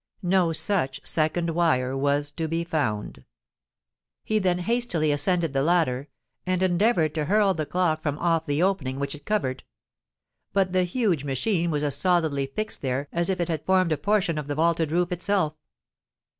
No 0.23 0.51
such 0.51 0.99
second 1.03 1.51
wire 1.51 1.95
was 1.95 2.31
to 2.31 2.47
be 2.47 2.63
found! 2.63 3.23
He 4.23 4.39
then 4.39 4.57
hastily 4.57 5.11
ascended 5.11 5.53
the 5.53 5.61
ladder, 5.61 6.07
and 6.43 6.63
endeavoured 6.63 7.13
to 7.13 7.25
hurl 7.25 7.53
the 7.53 7.67
clock 7.67 8.01
from 8.01 8.17
off 8.17 8.47
the 8.47 8.63
opening 8.63 8.97
which 8.97 9.13
it 9.13 9.25
covered: 9.27 9.63
but 10.53 10.73
the 10.73 10.85
huge 10.85 11.23
machine 11.23 11.69
was 11.69 11.83
as 11.83 11.97
solidly 11.97 12.47
fixed 12.47 12.81
there 12.81 13.09
as 13.11 13.29
if 13.29 13.39
it 13.39 13.47
had 13.47 13.63
formed 13.63 13.91
a 13.91 13.97
portion 13.97 14.39
of 14.39 14.47
the 14.47 14.55
vaulted 14.55 14.91
roof 14.91 15.11
itself. 15.11 15.53